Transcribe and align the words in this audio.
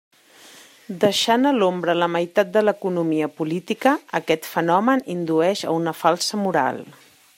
Deixant 1.01 1.49
a 1.49 1.51
l'ombra 1.57 1.95
la 2.03 2.07
meitat 2.13 2.49
de 2.55 2.63
l'economia 2.65 3.29
política, 3.41 3.93
aquest 4.21 4.49
fenomen 4.55 5.05
indueix 5.17 5.63
a 5.69 5.77
una 5.83 5.95
falsa 6.01 6.41
moral. 6.47 6.83